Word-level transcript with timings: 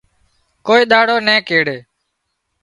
ڪوئي 0.65 0.83
ۮاڙو 0.91 1.15
نين 1.27 1.39
ڪيڙي 1.47 1.77